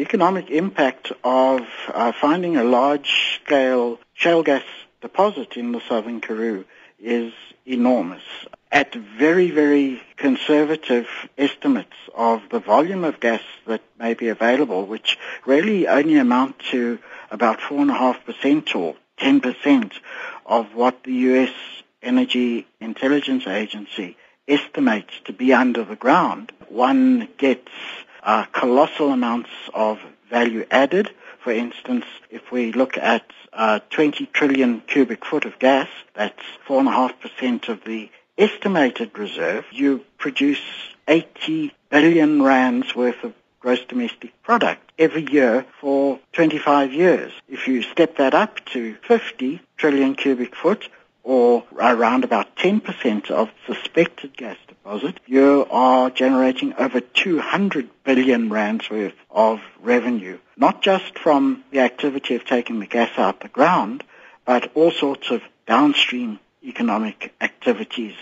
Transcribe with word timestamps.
Economic 0.00 0.50
impact 0.50 1.12
of 1.22 1.60
uh, 1.92 2.12
finding 2.18 2.56
a 2.56 2.64
large-scale 2.64 3.98
shale 4.14 4.42
gas 4.42 4.64
deposit 5.02 5.56
in 5.56 5.72
the 5.72 5.80
southern 5.88 6.20
Karoo 6.22 6.64
is 6.98 7.32
enormous. 7.66 8.22
At 8.72 8.94
very, 8.94 9.50
very 9.50 10.00
conservative 10.16 11.06
estimates 11.36 11.96
of 12.14 12.40
the 12.50 12.60
volume 12.60 13.04
of 13.04 13.20
gas 13.20 13.42
that 13.66 13.82
may 13.98 14.14
be 14.14 14.28
available, 14.28 14.86
which 14.86 15.18
really 15.44 15.86
only 15.86 16.16
amount 16.16 16.58
to 16.70 16.98
about 17.30 17.58
4.5% 17.60 18.74
or 18.74 18.94
10% 19.18 19.92
of 20.46 20.74
what 20.74 21.04
the 21.04 21.12
U.S. 21.12 21.52
Energy 22.02 22.66
Intelligence 22.80 23.46
Agency 23.46 24.16
estimates 24.48 25.12
to 25.26 25.32
be 25.34 25.52
under 25.52 25.84
the 25.84 25.96
ground, 25.96 26.52
one 26.68 27.28
gets 27.36 27.70
uh, 28.22 28.44
colossal 28.52 29.12
amounts 29.12 29.50
of 29.74 29.98
value 30.30 30.64
added. 30.70 31.10
For 31.42 31.52
instance, 31.52 32.04
if 32.30 32.52
we 32.52 32.72
look 32.72 32.96
at 32.98 33.24
uh, 33.52 33.80
20 33.90 34.26
trillion 34.26 34.80
cubic 34.82 35.24
foot 35.24 35.44
of 35.44 35.58
gas, 35.58 35.88
that's 36.14 36.42
4.5% 36.66 37.68
of 37.68 37.84
the 37.84 38.10
estimated 38.38 39.18
reserve, 39.18 39.64
you 39.70 40.04
produce 40.18 40.62
80 41.08 41.72
billion 41.90 42.42
rands 42.42 42.94
worth 42.94 43.22
of 43.24 43.34
gross 43.60 43.84
domestic 43.86 44.32
product 44.42 44.90
every 44.98 45.30
year 45.30 45.66
for 45.80 46.18
25 46.32 46.92
years. 46.94 47.32
If 47.48 47.68
you 47.68 47.82
step 47.82 48.16
that 48.16 48.32
up 48.32 48.64
to 48.72 48.94
50 49.06 49.60
trillion 49.76 50.14
cubic 50.14 50.56
foot, 50.56 50.88
or 51.22 51.64
around 51.78 52.24
about 52.24 52.56
10% 52.56 53.30
of 53.30 53.50
suspected 53.66 54.36
gas 54.36 54.56
deposit, 54.66 55.20
you 55.26 55.66
are 55.70 56.10
generating 56.10 56.74
over 56.74 57.00
200 57.00 57.88
billion 58.04 58.50
rands 58.50 58.88
worth 58.90 59.14
of 59.30 59.60
revenue, 59.80 60.38
not 60.56 60.82
just 60.82 61.18
from 61.18 61.64
the 61.70 61.80
activity 61.80 62.34
of 62.34 62.44
taking 62.44 62.80
the 62.80 62.86
gas 62.86 63.10
out 63.18 63.40
the 63.40 63.48
ground, 63.48 64.02
but 64.44 64.70
all 64.74 64.90
sorts 64.90 65.30
of 65.30 65.42
downstream 65.66 66.38
economic 66.62 67.32
activities 67.40 68.14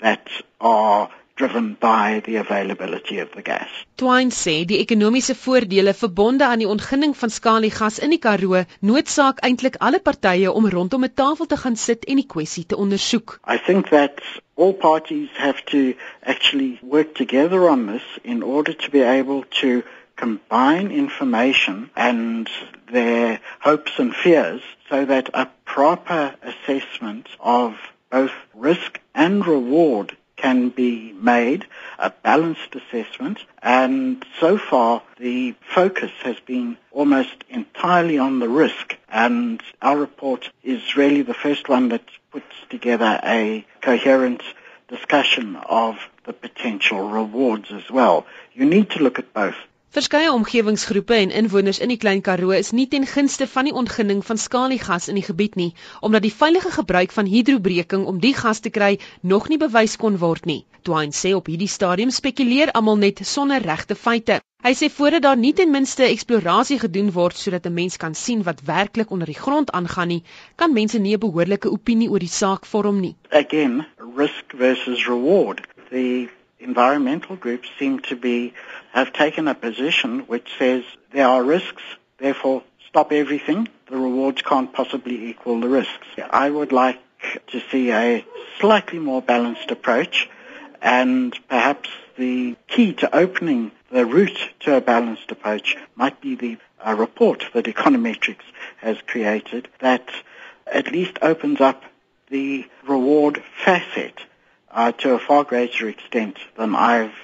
that 0.00 0.28
are 0.60 1.10
driven 1.36 1.76
by 1.80 2.22
the 2.24 2.36
availability 2.36 3.18
of 3.18 3.30
the 3.34 3.42
gas. 3.42 3.68
Twine 3.96 4.30
sê 4.30 4.64
die 4.68 4.78
ekonomiese 4.84 5.34
voordele 5.34 5.94
verbonde 5.94 6.44
aan 6.44 6.62
die 6.62 6.68
ontginning 6.68 7.16
van 7.16 7.30
skaliegas 7.30 7.98
in 7.98 8.12
die 8.14 8.20
Karoo 8.26 8.64
noodsaak 8.80 9.40
eintlik 9.48 9.78
alle 9.78 10.00
partye 10.00 10.52
om 10.52 10.68
rondom 10.68 11.04
'n 11.04 11.14
tafel 11.14 11.46
te 11.46 11.56
gaan 11.56 11.76
sit 11.76 12.04
en 12.04 12.20
die 12.20 12.28
kwessie 12.34 12.66
te 12.66 12.76
ondersoek. 12.76 13.38
I 13.48 13.58
think 13.58 13.88
that 13.88 14.20
all 14.54 14.72
parties 14.72 15.30
have 15.36 15.64
to 15.64 15.94
actually 16.22 16.78
work 16.82 17.14
together 17.14 17.68
on 17.68 17.86
this 17.86 18.06
in 18.22 18.42
order 18.42 18.74
to 18.76 18.90
be 18.90 19.02
able 19.02 19.44
to 19.60 19.82
combine 20.16 20.90
information 20.90 21.90
and 21.94 22.48
their 22.92 23.40
hopes 23.60 23.98
and 23.98 24.14
fears 24.14 24.62
so 24.88 25.04
that 25.04 25.30
a 25.34 25.48
proper 25.64 26.34
assessment 26.42 27.26
of 27.40 27.74
both 28.10 28.36
risk 28.54 29.00
and 29.14 29.46
reward 29.46 30.16
can 30.42 30.70
be 30.70 31.12
made, 31.12 31.64
a 32.00 32.10
balanced 32.10 32.74
assessment, 32.74 33.38
and 33.62 34.26
so 34.40 34.58
far 34.58 35.02
the 35.18 35.54
focus 35.72 36.10
has 36.24 36.38
been 36.40 36.76
almost 36.90 37.44
entirely 37.48 38.18
on 38.18 38.40
the 38.40 38.48
risk, 38.48 38.96
and 39.08 39.62
our 39.80 39.96
report 39.96 40.50
is 40.64 40.96
really 40.96 41.22
the 41.22 41.32
first 41.32 41.68
one 41.68 41.90
that 41.90 42.02
puts 42.32 42.54
together 42.68 43.20
a 43.22 43.64
coherent 43.80 44.42
discussion 44.88 45.56
of 45.56 45.96
the 46.26 46.32
potential 46.32 47.08
rewards 47.08 47.70
as 47.70 47.88
well. 47.88 48.26
You 48.52 48.66
need 48.66 48.90
to 48.90 49.02
look 49.02 49.20
at 49.20 49.32
both. 49.32 49.56
Verskeie 49.92 50.32
omgewingsgroepe 50.32 51.14
en 51.14 51.30
inwoners 51.36 51.78
in 51.84 51.90
die 51.92 51.98
Klein 52.00 52.22
Karoo 52.24 52.54
is 52.56 52.70
nie 52.72 52.86
ten 52.88 53.02
gunste 53.04 53.44
van 53.54 53.66
die 53.68 53.74
ontginning 53.76 54.22
van 54.24 54.38
skaliegas 54.40 55.10
in 55.12 55.18
die 55.20 55.24
gebied 55.26 55.58
nie, 55.60 55.74
omdat 56.00 56.24
die 56.24 56.32
veilige 56.32 56.72
gebruik 56.72 57.12
van 57.12 57.28
hidrobreking 57.28 58.06
om 58.08 58.22
die 58.22 58.32
gas 58.38 58.64
te 58.64 58.72
kry 58.72 58.96
nog 59.20 59.50
nie 59.52 59.60
bewys 59.60 59.98
kon 60.00 60.16
word 60.24 60.48
nie. 60.48 60.64
Twine 60.88 61.12
sê 61.12 61.34
op 61.36 61.52
hierdie 61.52 61.68
stadium 61.68 62.08
spekuleer 62.08 62.72
almal 62.72 62.96
net 63.04 63.20
sonder 63.34 63.60
regte 63.60 63.92
feite. 64.06 64.40
Hy 64.64 64.72
sê 64.80 64.88
voordat 64.96 65.28
daar 65.28 65.36
nie 65.36 65.52
ten 65.52 65.68
minste 65.76 66.08
eksplorasie 66.08 66.80
gedoen 66.80 67.12
word 67.12 67.36
sodat 67.36 67.68
'n 67.68 67.76
mens 67.76 68.00
kan 68.00 68.14
sien 68.14 68.48
wat 68.48 68.64
werklik 68.64 69.10
onder 69.10 69.26
die 69.28 69.40
grond 69.44 69.76
aangaan 69.76 70.08
nie, 70.08 70.22
kan 70.56 70.72
mense 70.72 70.98
nie 70.98 71.12
'n 71.12 71.20
behoorlike 71.20 71.68
opinie 71.68 72.08
oor 72.08 72.24
die 72.24 72.36
saak 72.40 72.64
vorm 72.64 73.00
nie. 73.00 73.16
Again, 73.28 73.84
risk 74.16 74.56
versus 74.56 75.04
reward. 75.06 75.60
The 75.90 76.28
environmental 76.62 77.36
groups 77.36 77.68
seem 77.78 78.00
to 78.00 78.16
be 78.16 78.54
have 78.92 79.12
taken 79.12 79.48
a 79.48 79.54
position 79.54 80.20
which 80.20 80.48
says 80.58 80.84
there 81.12 81.26
are 81.26 81.42
risks, 81.42 81.82
therefore 82.18 82.62
stop 82.88 83.12
everything. 83.12 83.68
The 83.88 83.96
rewards 83.96 84.42
can't 84.42 84.72
possibly 84.72 85.28
equal 85.30 85.60
the 85.60 85.68
risks. 85.68 86.06
I 86.30 86.50
would 86.50 86.72
like 86.72 87.00
to 87.48 87.60
see 87.70 87.90
a 87.90 88.24
slightly 88.58 88.98
more 88.98 89.22
balanced 89.22 89.70
approach 89.70 90.28
and 90.80 91.38
perhaps 91.48 91.88
the 92.16 92.56
key 92.68 92.92
to 92.94 93.14
opening 93.14 93.70
the 93.90 94.04
route 94.04 94.50
to 94.60 94.76
a 94.76 94.80
balanced 94.80 95.30
approach 95.30 95.76
might 95.94 96.20
be 96.20 96.34
the 96.34 96.58
uh, 96.84 96.94
report 96.94 97.44
that 97.54 97.66
Econometrix 97.66 98.38
has 98.78 98.98
created 99.06 99.68
that 99.80 100.08
at 100.66 100.90
least 100.90 101.18
opens 101.22 101.60
up 101.60 101.82
the 102.30 102.66
reward 102.86 103.42
facet 103.64 104.20
uh, 104.72 104.92
to 104.92 105.14
a 105.14 105.18
far 105.18 105.44
greater 105.44 105.88
extent 105.88 106.38
than 106.56 106.74
I've 106.74 107.14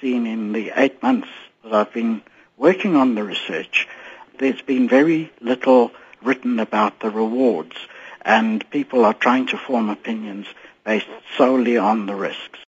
seen 0.00 0.26
in 0.26 0.52
the 0.52 0.72
eight 0.74 1.02
months 1.02 1.28
that 1.62 1.72
I've 1.72 1.92
been 1.92 2.22
working 2.56 2.96
on 2.96 3.14
the 3.14 3.24
research. 3.24 3.86
There's 4.38 4.62
been 4.62 4.88
very 4.88 5.32
little 5.40 5.92
written 6.22 6.58
about 6.58 7.00
the 7.00 7.10
rewards 7.10 7.76
and 8.22 8.68
people 8.70 9.04
are 9.04 9.14
trying 9.14 9.46
to 9.48 9.58
form 9.58 9.90
opinions 9.90 10.46
based 10.84 11.06
solely 11.36 11.76
on 11.76 12.06
the 12.06 12.14
risks. 12.14 12.58